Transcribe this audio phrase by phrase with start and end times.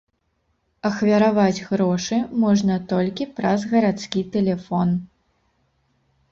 [0.87, 4.99] Ахвяраваць грошы можна толькі праз гарадскі тэлефон.